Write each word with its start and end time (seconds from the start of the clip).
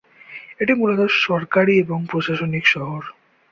এটি 0.61 0.73
মূলত 0.73 1.01
সরকারি 1.21 1.73
এবং 1.77 1.99
প্রশাসনিক 2.11 2.65
শহর। 2.67 3.01